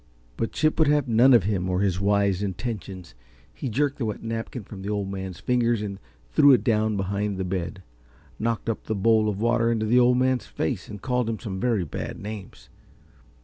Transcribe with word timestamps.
But 0.35 0.51
Chip 0.51 0.79
would 0.79 0.87
have 0.87 1.07
none 1.07 1.31
of 1.31 1.43
him 1.43 1.69
or 1.69 1.81
his 1.81 2.01
wise 2.01 2.41
intentions. 2.41 3.13
He 3.53 3.69
jerked 3.69 3.99
the 3.99 4.05
wet 4.05 4.23
napkin 4.23 4.63
from 4.63 4.81
the 4.81 4.89
Old 4.89 5.11
Man's 5.11 5.39
fingers 5.39 5.83
and 5.83 5.99
threw 6.33 6.53
it 6.53 6.63
down 6.63 6.97
behind 6.97 7.37
the 7.37 7.43
bed, 7.43 7.83
knocked 8.39 8.67
up 8.67 8.85
the 8.85 8.95
bowl 8.95 9.29
of 9.29 9.39
water 9.39 9.71
into 9.71 9.85
the 9.85 9.99
Old 9.99 10.17
Man's 10.17 10.47
face 10.47 10.87
and 10.89 11.03
called 11.03 11.29
him 11.29 11.37
some 11.37 11.59
very 11.59 11.83
bad 11.85 12.17
names. 12.19 12.67